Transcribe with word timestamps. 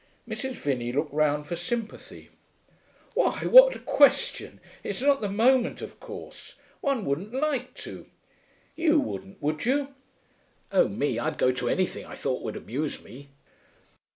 Mrs. 0.27 0.53
Vinney 0.53 0.91
looked 0.91 1.13
round 1.13 1.45
for 1.45 1.55
sympathy. 1.55 2.29
'Why, 3.13 3.41
what 3.45 3.75
a 3.75 3.77
question! 3.79 4.59
It's 4.83 4.99
not 4.99 5.21
the 5.21 5.29
moment, 5.29 5.79
of 5.83 5.99
course. 5.99 6.55
One 6.79 7.05
wouldn't 7.05 7.35
like 7.35 7.75
to. 7.85 8.07
You 8.75 8.99
wouldn't, 8.99 9.39
would 9.43 9.63
you?' 9.63 9.93
'Oh, 10.71 10.87
me. 10.87 11.19
I'd 11.19 11.37
go 11.37 11.51
to 11.51 11.69
anything 11.69 12.03
I 12.07 12.15
thought 12.15 12.41
would 12.41 12.57
amuse 12.57 12.99
me.' 13.03 13.29